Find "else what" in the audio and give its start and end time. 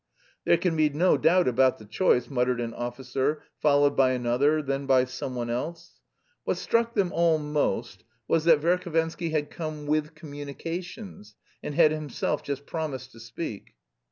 5.51-6.57